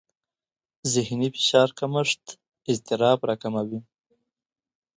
[0.93, 2.23] ذهني فشار کمښت
[2.71, 3.79] اضطراب راکموي.